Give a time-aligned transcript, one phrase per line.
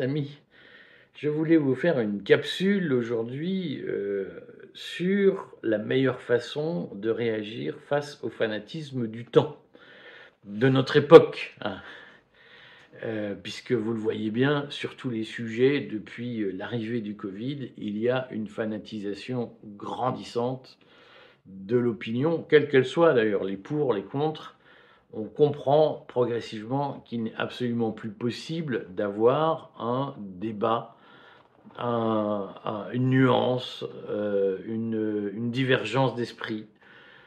[0.00, 0.38] amis,
[1.14, 4.28] je voulais vous faire une capsule aujourd'hui euh,
[4.74, 9.58] sur la meilleure façon de réagir face au fanatisme du temps,
[10.44, 11.56] de notre époque.
[11.62, 11.80] Hein.
[13.04, 17.72] Euh, puisque vous le voyez bien, sur tous les sujets, depuis euh, l'arrivée du Covid,
[17.76, 20.78] il y a une fanatisation grandissante
[21.46, 24.55] de l'opinion, quelle qu'elle soit d'ailleurs, les pour, les contre.
[25.12, 30.96] On comprend progressivement qu'il n'est absolument plus possible d'avoir un débat,
[31.78, 36.66] une nuance, euh, une divergence d'esprit,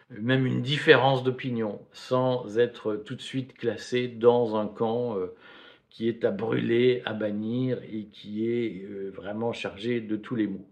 [0.10, 5.16] même une différence d'opinion, sans être tout de suite classé dans un camp
[5.90, 10.48] qui est à brûler, à bannir et qui est euh, vraiment chargé de tous les
[10.48, 10.66] maux.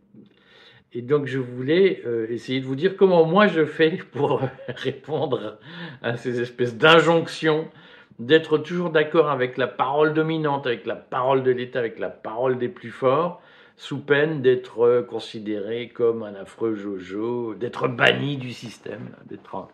[0.98, 5.60] Et donc je voulais euh, essayer de vous dire comment moi je fais pour répondre
[6.02, 7.70] à ces espèces d'injonctions,
[8.18, 12.58] d'être toujours d'accord avec la parole dominante, avec la parole de l'État, avec la parole
[12.58, 13.44] des plus forts,
[13.76, 19.68] sous peine d'être considéré comme un affreux Jojo, d'être banni du système, d'être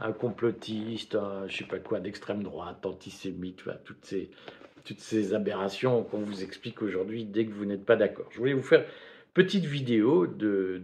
[0.00, 6.42] un, complotiste, un, je sais pas quoi, d'extrême droite, antisémite, toutes ces aberrations qu'on vous
[6.42, 8.28] explique aujourd'hui dès que vous n'êtes pas d'accord.
[8.30, 8.86] Je voulais vous faire
[9.34, 10.82] petite vidéo de,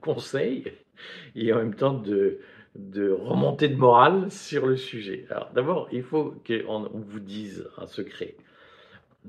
[0.00, 0.72] conseils
[1.34, 2.40] et en même temps de,
[2.74, 5.26] de remontée de morale sur le sujet.
[5.30, 8.36] Alors d'abord, il faut qu'on vous dise un secret.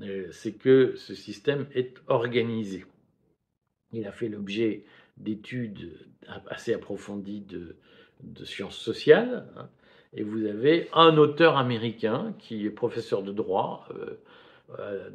[0.02, 2.84] Euh, c'est que ce système est organisé.
[3.92, 4.84] Il a fait l'objet
[5.16, 5.98] d'études
[6.48, 7.76] assez approfondies de,
[8.22, 9.46] de sciences sociales.
[9.56, 9.68] Hein,
[10.12, 14.20] et vous avez un auteur américain qui est professeur de droit euh,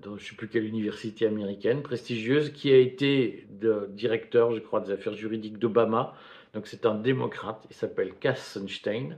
[0.02, 3.48] dans je ne sais plus quelle université américaine prestigieuse, qui a été
[3.90, 6.14] directeur, je crois, des affaires juridiques d'Obama.
[6.54, 9.18] Donc c'est un démocrate, il s'appelle Cass Sunstein.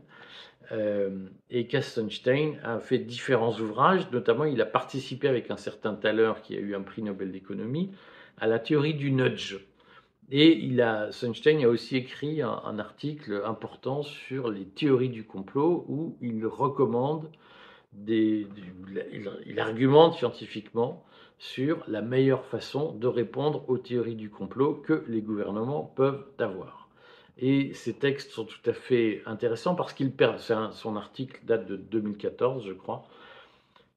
[0.71, 5.93] Euh, et Cass Sunstein a fait différents ouvrages, notamment il a participé avec un certain
[5.93, 7.91] Thaler, qui a eu un prix Nobel d'économie,
[8.37, 9.57] à la théorie du nudge.
[10.29, 15.85] Et il a, Sunstein a aussi écrit un, article important sur les théories du complot
[15.87, 17.31] où il recommande,
[18.07, 21.05] il, argumente scientifiquement
[21.39, 26.89] sur la meilleure façon de répondre aux théories du complot que les gouvernements peuvent avoir.
[27.37, 31.75] Et ces textes sont tout à fait intéressants parce qu'il perd, son article date de
[31.75, 33.07] 2014, je crois,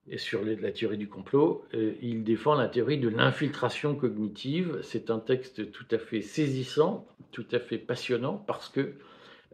[0.09, 4.81] et sur la théorie du complot, euh, il défend la théorie de l'infiltration cognitive.
[4.83, 8.95] C'est un texte tout à fait saisissant, tout à fait passionnant, parce que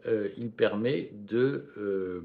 [0.07, 2.23] euh, il permet de, euh,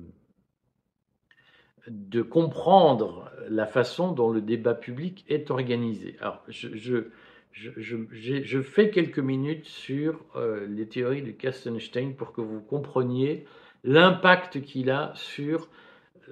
[1.88, 6.16] de comprendre la façon dont le débat public est organisé.
[6.20, 7.08] Alors, je, je,
[7.52, 10.24] je, je fais quelques minutes sur
[10.68, 13.44] les théories de Kastenstein pour que vous compreniez
[13.84, 15.68] l'impact qu'il a sur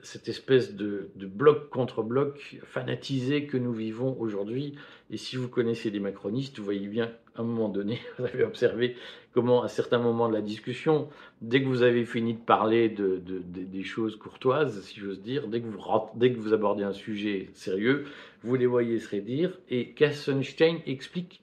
[0.03, 4.75] cette espèce de, bloc contre bloc fanatisé que nous vivons aujourd'hui.
[5.11, 8.45] Et si vous connaissez des macronistes, vous voyez bien, à un moment donné, vous avez
[8.45, 8.97] observé
[9.33, 11.09] comment, à certains moments de la discussion,
[11.41, 15.61] dès que vous avez fini de parler de, des choses courtoises, si j'ose dire, dès
[15.61, 15.81] que, vous,
[16.15, 18.05] dès que vous abordez un sujet sérieux,
[18.43, 19.59] vous les voyez se redire.
[19.69, 21.43] Et Kassenstein explique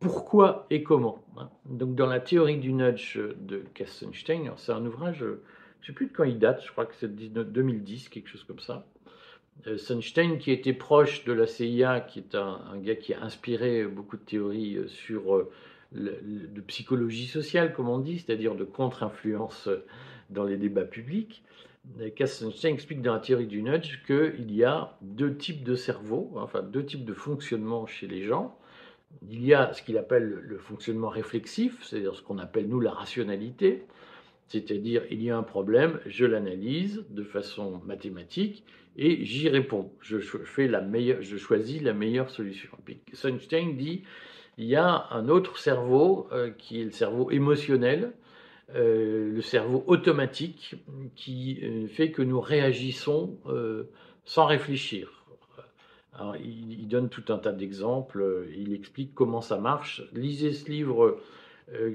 [0.00, 1.24] pourquoi et comment.
[1.38, 1.48] Hein.
[1.64, 5.24] Donc, dans la théorie du nudge de Kassenstein, c'est un ouvrage
[5.80, 8.44] je ne sais plus de quand il date, je crois que c'est 2010, quelque chose
[8.44, 8.86] comme ça.
[9.66, 13.84] Euh, Sunstein, qui était proche de la CIA, qui est un, gars qui a inspiré
[13.84, 15.50] beaucoup de théories euh, sur euh,
[15.92, 19.68] de psychologie sociale, comme on dit, c'est-à-dire de contre-influence
[20.30, 21.42] dans les débats publics.
[22.24, 26.62] Sunstein explique dans la théorie du nudge qu'il y a deux types de cerveau, enfin
[26.62, 28.58] deux types de fonctionnement chez les gens.
[29.30, 32.90] Il y a ce qu'il appelle le fonctionnement réflexif, c'est-à-dire ce qu'on appelle nous la
[32.90, 33.86] rationalité,
[34.48, 38.64] c'est-à-dire, il y a un problème, je l'analyse de façon mathématique
[38.96, 39.90] et j'y réponds.
[40.00, 42.70] Je, fais la meilleure, je choisis la meilleure solution.
[43.12, 44.02] Sunstein dit,
[44.56, 48.12] il y a un autre cerveau euh, qui est le cerveau émotionnel,
[48.74, 50.76] euh, le cerveau automatique,
[51.16, 53.38] qui euh, fait que nous réagissons
[54.24, 55.24] sans réfléchir.
[56.14, 60.02] Alors, il, donne tout un tas d'exemples, il explique comment ça marche.
[60.14, 61.20] Lisez ce livre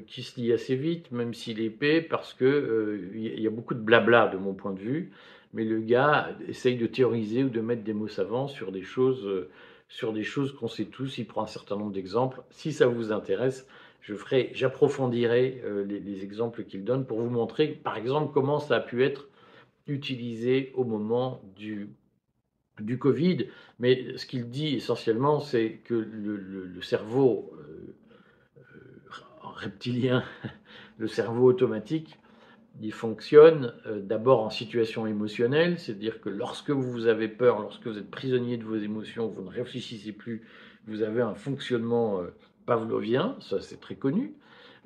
[0.06, 3.73] qui se lit assez vite, même s'il est épais, parce qu'il euh, y a beaucoup
[3.73, 5.12] de blabla de mon point de vue,
[5.53, 9.25] mais le gars essaye de théoriser ou de mettre des mots savants sur des choses,
[9.25, 9.50] euh,
[9.88, 11.18] sur choses qu'on sait tous.
[11.19, 12.41] Il prend un certain nombre d'exemples.
[12.50, 13.65] Si ça vous intéresse,
[14.01, 18.79] je ferai, j'approfondirai les, exemples qu'il donne pour vous montrer, par exemple, comment ça a
[18.79, 19.29] pu être
[19.88, 21.89] utilisé au moment du
[22.79, 23.45] du Covid,
[23.79, 27.53] mais ce qu'il dit essentiellement, c'est que le, cerveau
[29.62, 30.24] reptilien,
[30.98, 32.19] le cerveau automatique,
[32.81, 37.98] il fonctionne euh, d'abord en situation émotionnelle, c'est-à-dire que lorsque vous avez peur, lorsque vous
[37.98, 40.44] êtes prisonnier de vos émotions, vous ne réfléchissez plus,
[40.88, 42.28] vous avez un fonctionnement euh,
[42.66, 44.34] pavlovien, ça c'est très connu.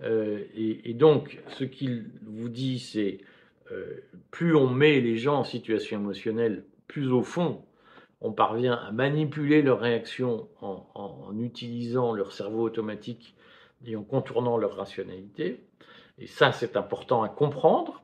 [0.04, 3.20] Euh, et, donc, ce qu'il vous dit, c'est
[4.30, 7.64] plus on met les gens en situation émotionnelle, plus au fond,
[8.22, 13.35] on parvient à manipuler leurs réactions en utilisant leur cerveau automatique
[13.86, 15.62] et en contournant leur rationalité.
[16.20, 18.04] Et ça, c'est important à comprendre.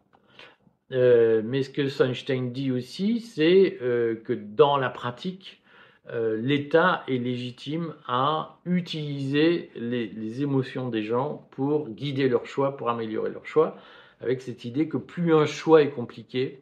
[0.92, 5.62] Euh, mais ce que Sunstein dit aussi, c'est euh, que dans la pratique,
[6.10, 12.90] euh, l'État est légitime à utiliser les, émotions des gens pour guider leur choix, pour
[12.90, 13.78] améliorer leur choix,
[14.20, 16.62] avec cette idée que plus un choix est compliqué,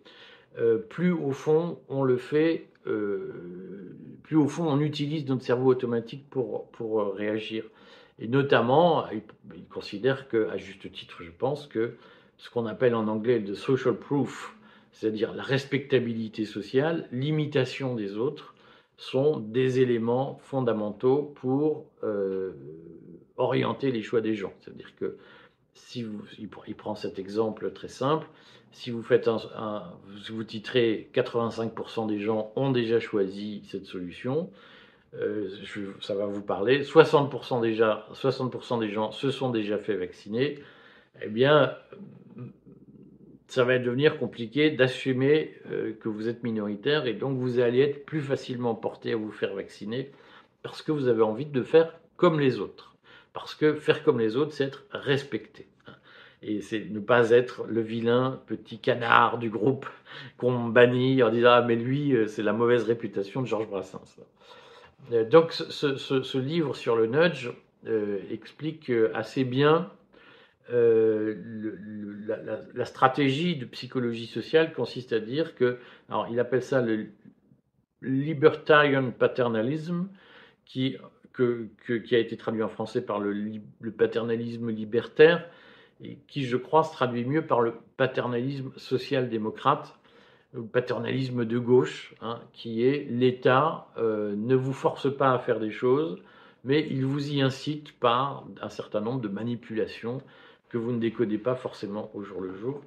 [0.90, 6.70] plus au fond on le fait, plus au fond on utilise notre cerveau automatique pour,
[6.72, 7.66] pour réagir.
[8.20, 9.22] Et notamment, il,
[9.70, 11.96] considère que, à juste titre, je pense, que
[12.38, 14.56] ce qu'on appelle en anglais le social proof,
[14.92, 18.56] c'est-à-dire la respectabilité sociale, l'imitation des autres,
[18.98, 22.52] sont des éléments fondamentaux pour euh,
[23.38, 24.52] orienter les choix des gens.
[24.60, 25.18] C'est-à-dire que
[25.74, 28.28] si vous, il prend cet exemple très simple,
[28.72, 29.84] si vous faites un,
[30.30, 34.50] vous titrez 85% des gens ont déjà choisi cette solution,
[35.16, 35.50] euh,
[36.02, 40.60] ça va vous parler, 60% déjà, 60% des gens se sont déjà fait vacciner,
[41.22, 41.76] eh bien,
[43.48, 48.06] ça va devenir compliqué d'assumer euh, que vous êtes minoritaire et donc vous allez être
[48.06, 50.12] plus facilement porté à vous faire vacciner
[50.62, 52.96] parce que vous avez envie de faire comme les autres.
[53.34, 55.68] Parce que faire comme les autres, c'est être respecté.
[56.42, 59.88] Et c'est ne pas être le vilain petit canard du groupe
[60.38, 64.20] qu'on bannit en disant Ah, mais lui, euh, c'est la mauvaise réputation de Georges Brassens.
[65.12, 67.52] Euh, donc ce, livre sur le nudge
[67.88, 69.92] euh, explique euh, assez bien
[70.72, 75.80] la, stratégie de psychologie sociale consiste à dire que,
[76.10, 77.08] alors il appelle ça le
[78.04, 80.10] libertarian paternalism,
[80.66, 80.96] qui,
[81.40, 85.44] a été traduit en français par le, le paternalisme libertaire,
[86.04, 89.99] et qui, je crois, se traduit mieux par le paternalisme social-démocrate,
[90.72, 95.72] paternalisme de gauche, hein, qui est l'État euh, ne vous force pas à faire des
[95.72, 96.18] choses,
[96.64, 100.22] mais il vous y incite par un certain nombre de manipulations
[100.70, 102.82] que vous ne décodez pas forcément au jour le jour,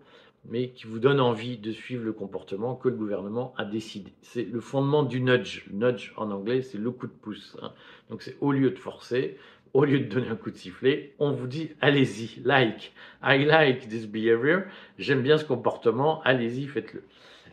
[0.44, 4.12] mais qui vous donnent envie de suivre le comportement que le gouvernement a décidé.
[4.23, 5.65] C'est le fondement du nudge.
[5.70, 7.56] nudge en anglais, c'est le coup de pouce.
[7.62, 7.73] Hein.
[8.11, 9.37] Donc c'est au lieu de forcer,
[9.73, 12.93] au lieu de donner un coup de sifflet, on vous dit allez-y, like.
[13.23, 14.62] I like this behavior.
[14.99, 17.05] J'aime bien ce comportement, allez-y, faites-le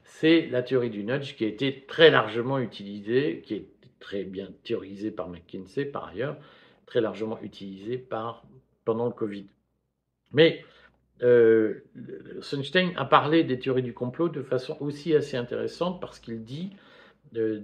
[0.09, 3.67] c'est la théorie du nudge qui a été très largement utilisée, qui est
[3.99, 6.35] très bien théorisée par McKinsey par ailleurs,
[6.87, 8.43] très largement utilisée par,
[8.85, 9.45] pendant le Covid.
[10.33, 10.65] Mais
[11.21, 11.85] euh,
[12.41, 16.71] Sunstein a parlé des théories du complot de façon aussi assez intéressante parce qu'il dit
[17.35, 17.61] euh,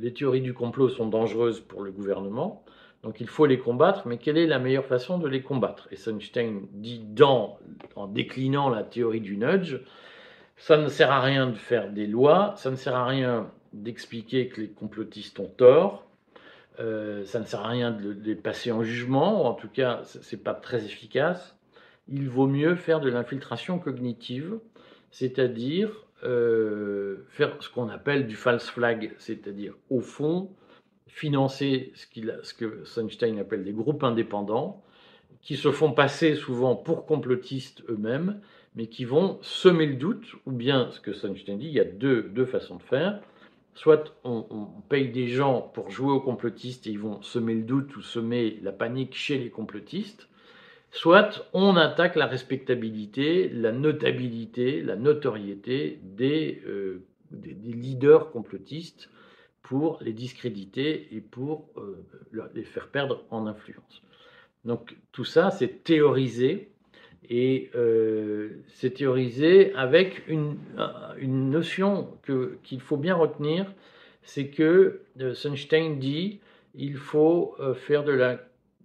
[0.00, 2.64] les théories du complot sont dangereuses pour le gouvernement,
[3.04, 5.86] donc il faut les combattre, mais quelle est la meilleure façon de les combattre?
[5.92, 7.60] Et Sunstein dit dans,
[7.94, 9.78] en déclinant la théorie du nudge,
[10.56, 14.48] ça ne sert à rien de faire des lois, ça ne sert à rien d'expliquer
[14.48, 16.06] que les complotistes ont tort,
[16.80, 20.02] euh, ça ne sert à rien de les passer en jugement, ou en tout cas,
[20.04, 21.56] ce n'est pas très efficace.
[22.08, 24.58] Il vaut mieux faire de l'infiltration cognitive,
[25.10, 25.90] c'est-à-dire
[26.24, 30.50] euh, faire ce qu'on appelle du false flag, c'est-à-dire au fond
[31.06, 32.06] financer ce,
[32.42, 34.82] ce que Sunstein appelle des groupes indépendants,
[35.42, 38.40] qui se font passer souvent pour complotistes eux-mêmes,
[38.74, 41.84] mais qui vont semer le doute, ou bien ce que Sunstein dit, il y a
[41.84, 43.20] deux, deux façons de faire.
[43.74, 44.44] Soit on,
[44.88, 48.58] paye des gens pour jouer aux complotistes et ils vont semer le doute ou semer
[48.62, 50.28] la panique chez les complotistes,
[50.92, 59.10] soit on attaque la respectabilité, la notabilité, la notoriété des, euh, des, leaders complotistes
[59.62, 62.06] pour les discréditer et pour euh,
[62.54, 64.02] les faire perdre en influence.
[64.64, 66.73] Donc tout ça, c'est théorisé
[67.30, 70.56] et euh, c'est théorisé avec une,
[71.18, 72.08] une notion
[72.62, 73.72] qu'il faut bien retenir,
[74.22, 76.40] c'est que euh, Sunstein dit
[76.74, 78.40] il faut euh, faire de la,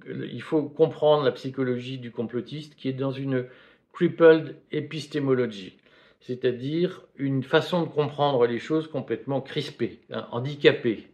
[0.08, 3.46] il faut comprendre la psychologie du complotiste qui est dans une
[3.93, 5.77] crippled épistémologie,
[6.22, 11.08] c'est-à-dire une façon de comprendre les choses complètement crispée, hein, handicapée.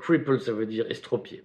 [0.00, 1.42] crippled, ça veut dire estropié.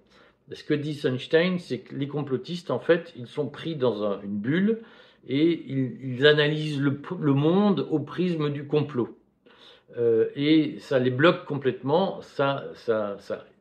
[0.53, 4.37] Ce que dit Sunstein, c'est que les complotistes, en fait, ils sont pris dans une
[4.37, 4.79] bulle
[5.27, 9.17] et ils, analysent le, monde au prisme du complot.
[9.97, 12.65] Euh, et ça les bloque complètement, ça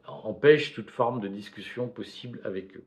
[0.06, 2.84] empêche toute forme de discussion possible avec eux.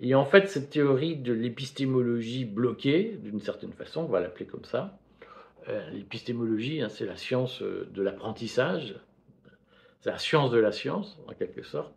[0.00, 4.64] Et en fait, cette théorie de l'épistémologie bloquée, d'une certaine façon, on va l'appeler comme
[4.64, 4.98] ça,
[5.68, 8.96] euh, l'épistémologie, hein, c'est la science euh, de l'apprentissage,
[10.00, 11.94] c'est la science de la science, en quelque sorte.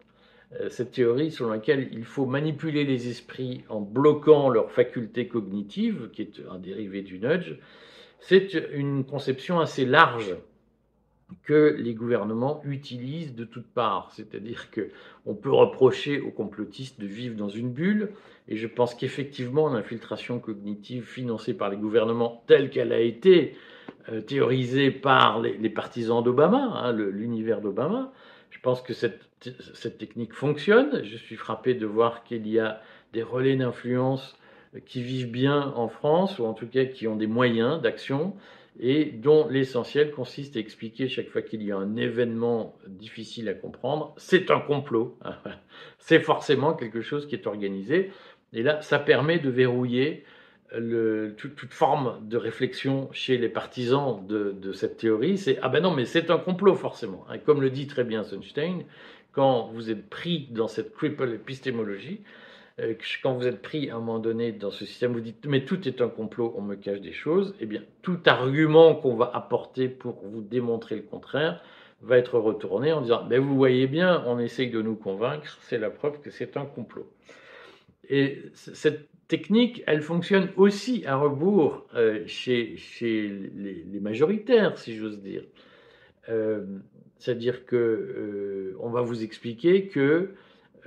[0.61, 6.09] Euh, cette théorie selon laquelle il faut manipuler les esprits en bloquant leurs facultés cognitives,
[6.13, 7.55] qui est un dérivé du nudge,
[8.19, 10.35] c'est une conception assez large
[11.43, 14.11] que les gouvernements utilisent de toutes parts.
[14.13, 18.11] C'est-à-dire qu'on peut reprocher aux complotistes de vivre dans une bulle,
[18.47, 23.55] et je pense qu'effectivement l'infiltration cognitive financée par les gouvernements telle qu'elle a été
[24.09, 28.13] euh, théorisée par les, partisans d'Obama, hein, l'univers d'Obama,
[28.51, 29.19] je pense que cette,
[29.73, 31.03] cette technique fonctionne.
[31.03, 32.81] Je suis frappé de voir qu'il y a
[33.13, 34.37] des relais d'influence
[34.85, 38.35] qui vivent bien en France, ou en tout cas qui ont des moyens d'action,
[38.79, 43.53] et dont l'essentiel consiste à expliquer chaque fois qu'il y a un événement difficile à
[43.53, 45.17] comprendre, c'est un complot.
[45.97, 48.11] c'est forcément quelque chose qui est organisé.
[48.51, 50.25] Et là, ça permet de verrouiller
[50.77, 55.37] le, toute, forme de réflexion chez les partisans de, cette théorie.
[55.37, 57.25] C'est ah ben non, mais c'est un complot forcément.
[57.33, 58.83] Et comme le dit très bien Sunstein,
[59.35, 62.21] quand vous êtes pris dans cette cripple épistémologie,
[62.79, 65.65] euh, quand vous êtes pris à un moment donné dans ce système, vous dites mais
[65.65, 69.29] tout est un complot, on me cache des choses, eh bien tout argument qu'on va
[69.33, 71.61] apporter pour vous démontrer le contraire
[72.01, 75.77] va être retourné en disant ben vous voyez bien, on essaye de nous convaincre, c'est
[75.77, 77.09] la preuve que c'est un complot.
[78.09, 85.19] Et cette technique, elle fonctionne aussi à rebours euh, chez, chez les, majoritaires, si j'ose
[85.21, 85.43] dire.
[86.29, 86.63] Euh,
[87.17, 90.33] c'est-à-dire que on va vous expliquer que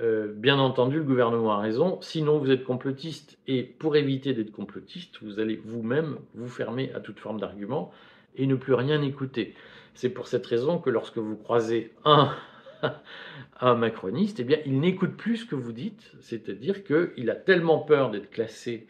[0.01, 1.99] euh, bien entendu, le gouvernement a raison.
[2.01, 3.37] Sinon, vous êtes complotiste.
[3.47, 7.91] Et pour éviter d'être complotiste, vous allez vous-même vous fermer à toute forme d'argument
[8.35, 9.55] et ne plus rien écouter.
[9.95, 12.33] C'est pour cette raison que lorsque vous croisez un,
[13.59, 16.13] un macroniste, eh bien, il n'écoute plus ce que vous dites.
[16.21, 18.87] C'est-à-dire qu'il a tellement peur d'être classé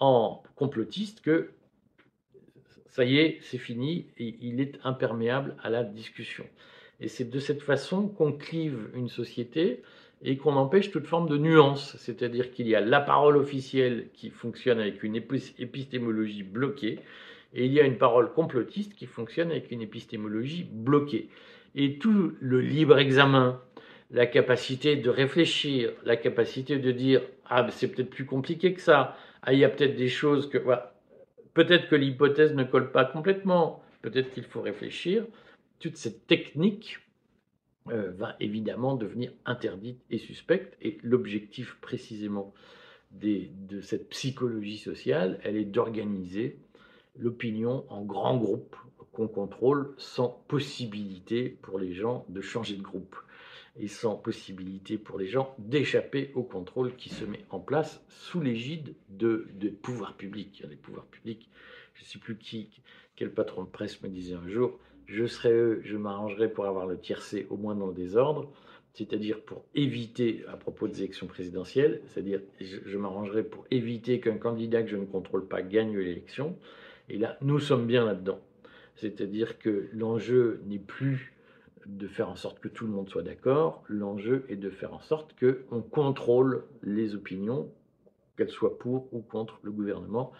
[0.00, 1.50] en complotiste que
[2.98, 6.44] ça y est, c'est fini, il est imperméable à la discussion.
[7.00, 9.82] Et c'est de cette façon qu'on clive une société
[10.24, 14.30] et qu'on empêche toute forme de nuance, c'est-à-dire qu'il y a la parole officielle qui
[14.30, 16.98] fonctionne avec une épistémologie bloquée,
[17.54, 21.28] et il y a une parole complotiste qui fonctionne avec une épistémologie bloquée.
[21.76, 23.62] Et tout le libre examen,
[24.10, 29.16] la capacité de réfléchir, la capacité de dire ah c'est peut-être plus compliqué que ça,
[29.44, 30.58] ah il y a peut-être des choses que
[31.58, 35.26] peut-être que l'hypothèse ne colle pas complètement, peut-être qu'il faut réfléchir.
[35.80, 37.00] Toute cette technique
[37.90, 40.76] euh, va évidemment devenir interdite et suspecte.
[40.80, 42.54] Et l'objectif précisément
[43.10, 46.60] de cette psychologie sociale, elle est d'organiser
[47.16, 48.76] l'opinion en grands groupes
[49.10, 53.16] qu'on contrôle sans possibilité pour les gens de changer de groupe
[53.78, 58.40] et sans possibilité pour les gens d'échapper au contrôle qui se met en place sous
[58.40, 60.64] l'égide de, de pouvoirs publics.
[60.68, 61.48] Les pouvoirs publics,
[61.94, 62.70] je ne sais plus qui,
[63.16, 66.86] quel patron de presse me disait un jour, je serai eux, je m'arrangerai pour avoir
[66.86, 68.50] le tiercé au moins dans le désordre,
[68.94, 74.82] c'est-à-dire pour éviter, à propos des élections présidentielles, c'est-à-dire je, m'arrangerai pour éviter qu'un candidat
[74.82, 76.56] que je ne contrôle pas gagne l'élection.
[77.08, 78.40] Et là, nous sommes bien là-dedans.
[78.96, 81.32] C'est-à-dire que l'enjeu n'est plus
[81.88, 85.00] de faire en sorte que tout le monde soit d'accord, l'enjeu est de faire en
[85.00, 87.70] sorte qu'on contrôle les opinions,
[88.36, 90.32] qu'elles soient pour ou contre le gouvernement.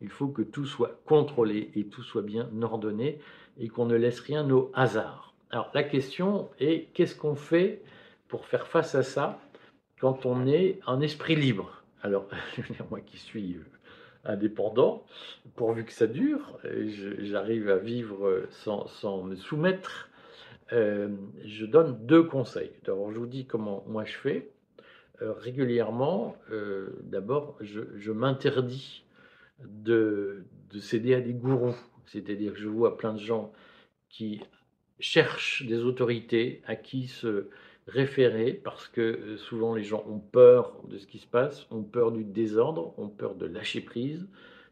[0.00, 3.20] Il faut que tout soit contrôlé et tout soit bien ordonné
[3.58, 5.34] et qu'on ne laisse rien au hasard.
[5.50, 7.82] Alors la question est qu'est-ce qu'on fait
[8.28, 9.38] pour faire face à ça
[10.00, 11.84] quand on est un esprit libre?
[12.02, 12.28] Alors,
[12.90, 13.64] moi qui suis euh,
[14.24, 15.04] indépendant,
[15.54, 16.58] pourvu que ça dure,
[17.20, 20.10] j'arrive à vivre sans, me soumettre,
[20.72, 21.08] euh,
[21.44, 22.72] je donne deux conseils.
[22.84, 24.50] D'abord, je vous dis comment moi je fais.
[25.22, 26.36] Euh, régulièrement,
[27.02, 29.04] d'abord, je, m'interdis
[29.64, 31.76] de, de, céder à des gourous.
[32.06, 33.52] C'est-à-dire que je vois plein de gens
[34.10, 34.42] qui
[35.00, 37.48] cherchent des autorités à qui se
[37.86, 41.82] référer parce que euh, souvent les gens ont peur de ce qui se passe, ont
[41.82, 44.26] peur du désordre, ont peur de lâcher prise,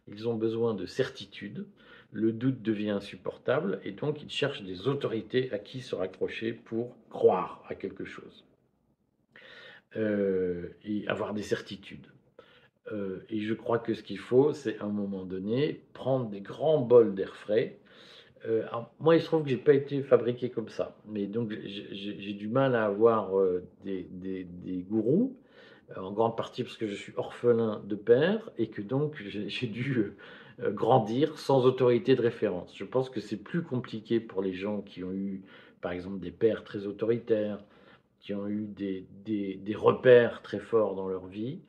[0.08, 1.66] ils ont besoin de certitude,
[2.14, 6.96] le doute devient insupportable et donc ils cherchent des autorités à qui se raccrocher pour
[7.10, 8.44] croire à quelque chose
[9.96, 12.06] euh, et avoir des certitudes.
[12.92, 16.40] Euh, et je crois que ce qu'il faut, c'est à un moment donné prendre des
[16.40, 17.78] grands bols d'air frais.
[18.46, 18.64] Euh,
[19.00, 22.46] moi, il se trouve que j'ai pas été fabriqué comme ça, mais donc j'ai du
[22.46, 23.32] mal à avoir
[23.84, 24.46] des, des,
[24.88, 25.36] gourous,
[25.96, 30.12] en grande partie parce que je suis orphelin de père et que donc j'ai dû
[30.60, 32.76] grandir sans autorité de référence.
[32.76, 35.42] Je pense que c'est plus compliqué pour les gens qui ont eu,
[35.80, 37.58] par exemple, des pères très autoritaires,
[38.20, 41.60] qui ont eu des, des repères très forts dans leur vie.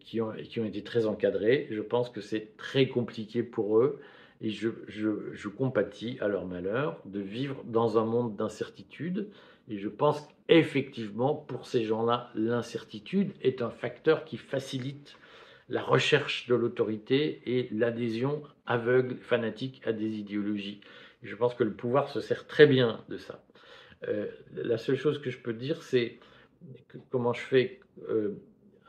[0.00, 1.66] qui, ont, qui ont été très encadrés.
[1.70, 4.00] Je pense que c'est très compliqué pour eux
[4.40, 9.30] et je, je, compatis à leur malheur de vivre dans un monde d'incertitude.
[9.68, 15.16] Et je pense qu'effectivement, pour ces gens-là, l'incertitude est un facteur qui facilite
[15.68, 20.80] la recherche de l'autorité et l'adhésion aveugle, fanatique à des idéologies.
[21.22, 23.42] je pense que le pouvoir se sert très bien de ça.
[24.08, 26.18] Euh, la seule chose que je peux dire, c'est
[27.10, 27.80] comment je fais.
[28.08, 28.34] Euh,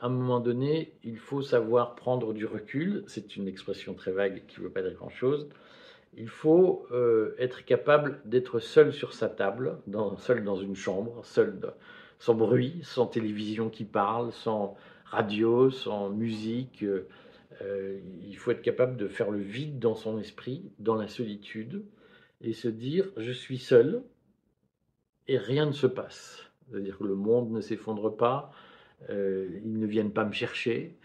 [0.00, 3.02] à un moment donné, il faut savoir prendre du recul.
[3.08, 5.48] C'est une expression très vague qui ne veut pas dire grand-chose.
[6.16, 9.78] Il faut euh, être capable d'être seul sur sa table,
[10.18, 11.58] seul dans une chambre, seul,
[12.18, 14.76] sans bruit, sans télévision qui parle, sans
[15.10, 16.84] radio, sans musique.
[17.62, 21.84] Euh, il faut être capable de faire le vide dans son esprit, dans la solitude,
[22.40, 24.02] et se dire je suis seul
[25.26, 26.44] et rien ne se passe.
[26.70, 28.52] C'est-à-dire que le monde ne s'effondre pas,
[29.10, 30.96] euh, ils ne viennent pas me chercher,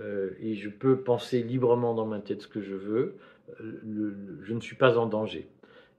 [0.00, 3.16] euh, et je peux penser librement dans ma tête ce que je veux,
[3.60, 5.48] je ne suis pas en danger.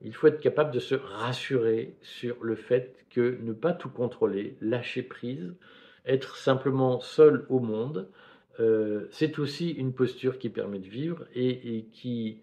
[0.02, 4.58] Il faut être capable de se rassurer sur le fait que ne pas tout contrôler,
[4.62, 5.54] lâcher prise,
[6.06, 8.10] être simplement seul au monde,
[8.60, 12.40] euh, c'est aussi une posture qui permet de vivre et, qui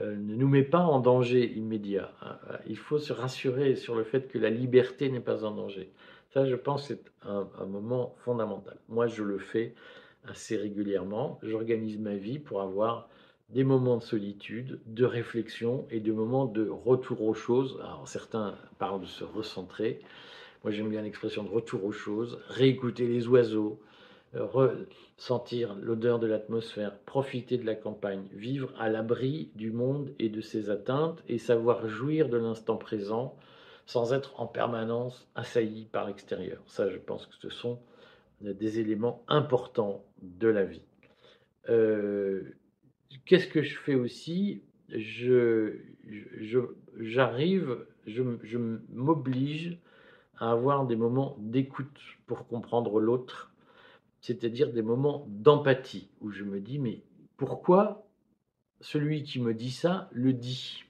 [0.00, 2.12] euh, ne nous met pas en danger immédiat.
[2.22, 5.90] Euh, il faut se rassurer sur le fait que la liberté n'est pas en danger.
[6.32, 8.76] Ça, je pense, c'est un, un, moment fondamental.
[8.88, 9.74] Moi, je le fais
[10.26, 11.38] assez régulièrement.
[11.42, 13.08] J'organise ma vie pour avoir
[13.50, 17.78] des moments de solitude, de réflexion et des moments de retour aux choses.
[17.80, 20.00] Alors, certains parlent de se recentrer.
[20.64, 23.82] Moi, j'aime bien l'expression de retour aux choses, réécouter les oiseaux,
[24.34, 30.30] euh, ressentir l'odeur de l'atmosphère, profiter de la campagne, vivre à l'abri du monde et
[30.30, 33.36] de ses atteintes et savoir jouir de l'instant présent
[33.84, 36.62] sans être en permanence assailli par l'extérieur.
[36.66, 37.78] Ça, je pense que ce sont
[38.40, 40.82] des éléments importants de la vie.
[41.68, 42.42] Euh,
[43.26, 44.62] qu'est-ce que je fais aussi?
[44.88, 45.76] Je,
[46.98, 48.58] J'arrive, je, je
[48.92, 49.78] m'oblige
[50.38, 53.52] à avoir des moments d'écoute pour comprendre l'autre,
[54.20, 57.02] c'est-à-dire des moments d'empathie, où je me dis, mais
[57.36, 58.06] pourquoi
[58.80, 60.84] celui qui me dit ça le dit?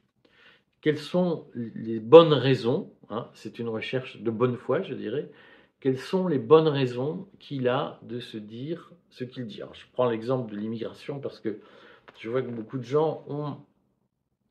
[0.81, 5.31] Quelles sont les bonnes raisons hein, C'est une recherche de bonne foi, je dirais.
[5.81, 9.61] Quelles sont les bonnes raisons qu'il a de se dire ce qu'il dit?
[9.73, 11.61] Je prends l'exemple de l'immigration parce que
[12.19, 13.57] je vois que beaucoup de gens ont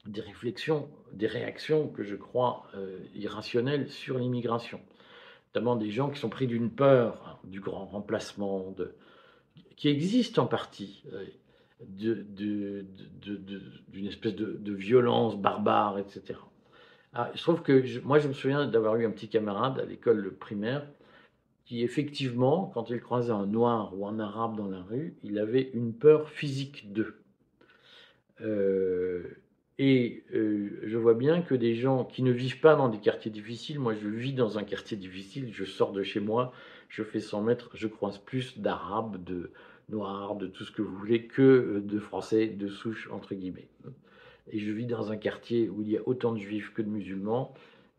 [0.06, 4.82] des réflexions, des réactions que je crois euh, irrationnelles sur l'immigration.
[5.54, 8.76] Notamment des gens qui sont pris d'une peur hein, du grand remplacement,
[9.78, 11.26] qui existe en partie, euh,
[11.88, 12.88] d'une
[14.08, 16.40] espèce de, violence barbare, etc.
[17.14, 20.34] Ah, je trouve que moi, je me souviens d'avoir eu un petit camarade à l'école
[20.34, 20.86] primaire
[21.66, 25.70] qui, effectivement, quand il croisait un noir ou un arabe dans la rue, il avait
[25.74, 27.16] une peur physique d'eux.
[28.42, 29.43] Euh,
[29.86, 33.30] et euh, je vois bien que des gens qui ne vivent pas dans des quartiers
[33.30, 36.54] difficiles, moi je vis dans un quartier difficile, je sors de chez moi,
[36.88, 39.52] je fais 100 mètres, je croise plus d'arabes, de
[39.90, 43.68] noirs, de tout ce que vous voulez, que euh, de français de souche, entre guillemets.
[44.54, 46.90] Et je vis dans un quartier où il y a autant de juifs que de
[46.90, 47.54] musulmans,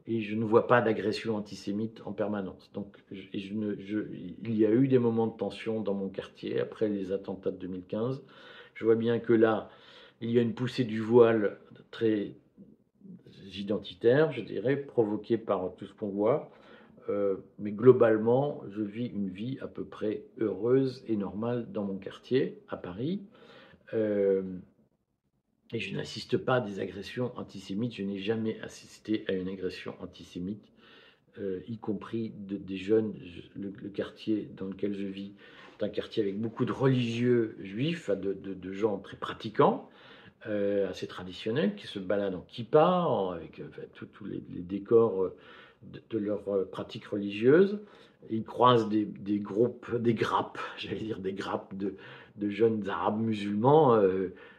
[0.06, 2.70] et je ne vois pas d'agression antisémite en permanence.
[2.72, 7.50] Donc il y a eu des moments de tension dans mon quartier après les attentats
[7.50, 8.22] de 2015.
[8.72, 9.68] Je vois bien que là,
[10.20, 11.58] il y a une poussée du voile
[11.94, 12.34] très
[13.56, 16.50] identitaire, je dirais, provoquée par tout ce qu'on voit.
[17.08, 21.98] Euh, mais globalement, je vis une vie à peu près heureuse et normale dans mon
[21.98, 23.22] quartier, à Paris.
[23.92, 24.42] Euh,
[25.72, 27.94] et je n'assiste pas à des agressions antisémites.
[27.94, 30.72] Je n'ai jamais assisté à une agression antisémite,
[31.38, 33.14] euh, y compris de, des jeunes.
[33.54, 35.34] le, quartier dans lequel je vis
[35.78, 39.88] est un quartier avec beaucoup de religieux juifs, de gens très pratiquants.
[40.46, 45.36] Euh, assez traditionnels qui se baladent en kippa, avec euh, tous les, décors euh,
[46.10, 47.80] de, leurs pratiques religieuses.
[48.28, 49.06] Ils croisent des,
[49.38, 51.96] groupes, des grappes, j'allais dire des grappes de,
[52.50, 53.98] jeunes arabes musulmans,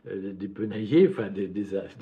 [0.05, 1.51] des penaillés, enfin des,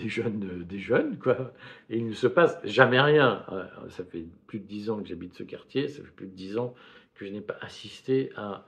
[0.07, 1.53] jeunes, des jeunes, quoi.
[1.89, 3.43] Et il ne se passe jamais rien.
[3.89, 6.57] ça fait plus de dix ans que j'habite ce quartier, ça fait plus de dix
[6.57, 6.73] ans
[7.15, 8.65] que je n'ai pas assisté à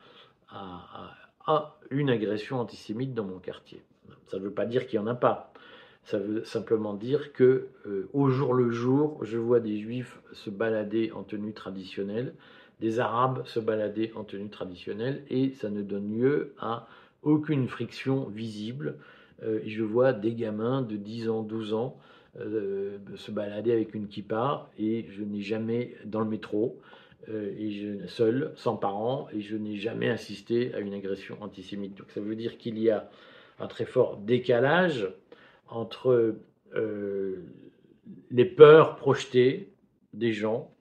[1.90, 3.82] une agression antisémite dans mon quartier.
[4.28, 5.54] Ça ne veut pas dire qu'il n'y en a pas.
[6.06, 10.52] Ça veut simplement dire que euh, au jour le jour, je vois des juifs se
[10.52, 12.36] balader en tenue traditionnelle,
[12.80, 16.88] des arabes se balader en tenue traditionnelle, et ça ne donne lieu à
[17.24, 18.98] aucune friction visible.
[19.42, 21.98] Euh, je vois des gamins de 10 ans, 12 ans
[22.40, 26.80] euh, se balader avec une kippa, et je n'ai jamais dans le métro,
[28.08, 31.96] seul, sans parents, et je n'ai jamais assisté à une agression antisémite.
[31.96, 33.10] Donc ça veut dire qu'il y a
[33.60, 35.08] un très fort décalage
[35.68, 36.36] entre
[38.32, 39.70] les peurs projetées
[40.14, 40.72] des gens.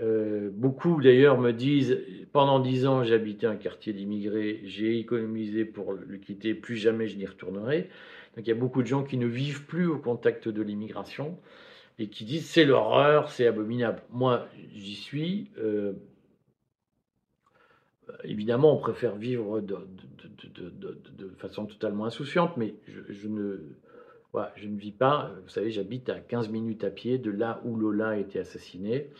[0.00, 1.98] Euh, beaucoup d'ailleurs me disent,
[2.32, 7.16] pendant dix ans habité un quartier d'immigrés, j'ai économisé pour le quitter, plus jamais je
[7.16, 7.88] n'y retournerai.
[8.36, 11.36] Donc il y a beaucoup de gens qui ne vivent plus au contact de l'immigration
[11.98, 14.02] et qui disent c'est l'horreur, c'est abominable.
[14.10, 15.50] Moi j'y suis.
[15.58, 15.94] Euh,
[18.24, 19.76] évidemment on préfère vivre de,
[21.38, 23.60] façon totalement insouciante, mais je ne
[24.56, 27.76] je ne vis pas, vous savez, j'habite à 15 minutes à pied de là où
[27.76, 29.10] Lola a été assassinée.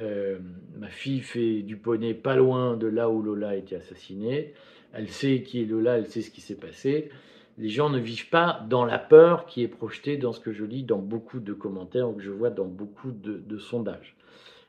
[0.00, 0.38] Euh,
[0.76, 4.54] ma fille fait du poney pas loin de là où Lola a été assassinée.
[4.92, 7.10] Elle sait qui est Lola, elle sait ce qui s'est passé.
[7.58, 10.64] Les gens ne vivent pas dans la peur qui est projetée dans ce que je
[10.64, 14.16] lis dans beaucoup de commentaires ou que je vois dans beaucoup de, sondages.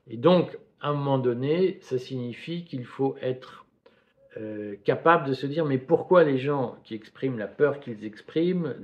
[0.09, 3.65] Et donc, à un moment donné, ça signifie qu'il faut être
[4.37, 8.75] euh, capable de se dire mais pourquoi les gens qui expriment la peur qu'ils expriment,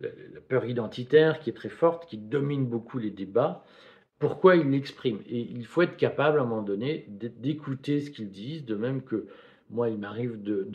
[0.00, 3.64] la peur identitaire qui est très forte, qui domine beaucoup les débats,
[4.18, 5.22] pourquoi ils l'expriment?
[5.28, 9.02] Et il faut être capable à un moment donné d'écouter ce qu'ils disent, de même
[9.02, 9.26] que
[9.70, 10.68] moi, il m'arrive de,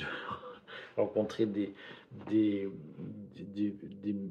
[0.96, 1.74] rencontrer des,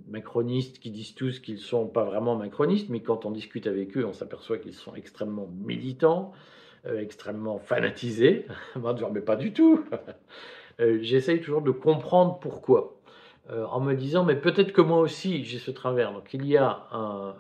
[0.09, 3.97] macronistes qui disent tous qu'ils ne sont pas vraiment macronistes, mais quand on discute avec
[3.97, 6.33] eux, on s'aperçoit qu'ils sont extrêmement militants,
[6.87, 8.47] euh, extrêmement fanatisés.
[8.77, 9.85] Moi, je mais pas du tout.
[10.81, 12.95] euh, J'essaye toujours de comprendre pourquoi.
[13.51, 16.15] Euh, en me disant, mais peut-être que moi aussi j'ai ce travers.
[16.15, 17.35] Donc il y a un,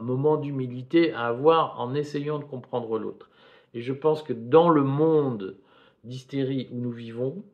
[0.00, 3.30] moment d'humilité à avoir en essayant de comprendre l'autre.
[3.74, 5.56] Et je pense que dans le monde
[6.04, 7.44] d'hystérie où nous vivons,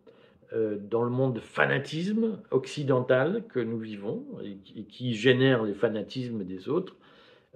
[0.54, 6.44] euh, dans le monde de fanatisme occidental que nous vivons et, qui génère les fanatismes
[6.44, 6.94] des autres,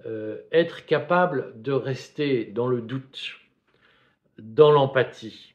[0.05, 3.35] euh, être capable de rester dans le doute,
[4.37, 5.53] dans l'empathie,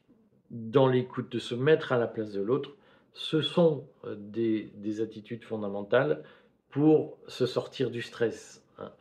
[0.49, 2.75] dans l'écoute, de se mettre à la place de l'autre,
[3.13, 6.23] ce sont euh, des, attitudes fondamentales
[6.71, 8.63] pour se sortir du stress.
[8.79, 8.91] Hein.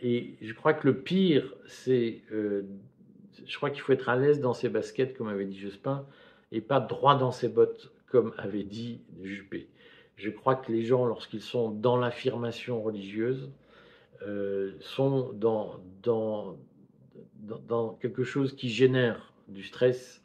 [0.00, 2.22] Et je crois que le pire, c'est,
[3.44, 6.06] je crois qu'il faut être à l'aise dans ses baskets, comme avait dit Jospin,
[6.52, 9.68] et pas droit dans ses bottes, comme avait dit Juppé.
[10.16, 13.50] Je crois que les gens, lorsqu'ils sont dans l'affirmation religieuse,
[14.80, 16.56] sont dans, dans,
[17.68, 20.22] dans quelque chose qui génère du stress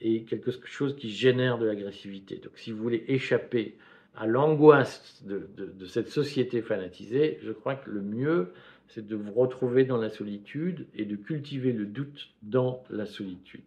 [0.00, 2.36] et quelque chose qui génère de l'agressivité.
[2.36, 3.78] Donc si vous voulez échapper
[4.16, 5.48] à l'angoisse de,
[5.86, 8.52] cette société fanatisée, je crois que le mieux,
[8.88, 13.64] c'est de vous retrouver dans la solitude et de cultiver le doute dans la solitude.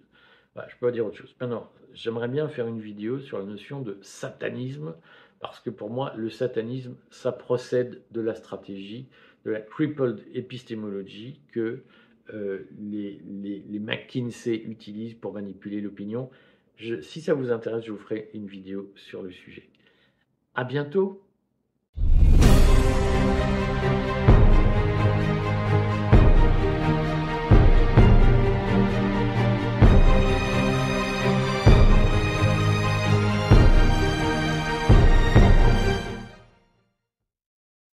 [0.55, 1.35] je peux pas dire autre chose.
[1.41, 4.95] Maintenant, j'aimerais bien faire une vidéo sur la notion de satanisme,
[5.39, 9.07] parce que pour moi, le satanisme, ça procède de la stratégie,
[9.45, 11.83] de la crippled épistémologie que
[12.33, 13.21] euh, les,
[13.69, 16.29] les, McKinsey utilisent pour manipuler l'opinion.
[17.01, 19.67] Si ça vous intéresse, je vous ferai une vidéo sur le sujet.
[20.57, 21.21] À bientôt.